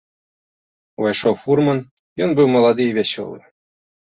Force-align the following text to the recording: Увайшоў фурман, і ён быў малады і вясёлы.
Увайшоў 1.01 1.33
фурман, 1.43 1.79
і 1.83 2.19
ён 2.29 2.35
быў 2.41 2.47
малады 2.55 2.83
і 2.89 2.97
вясёлы. 2.99 3.39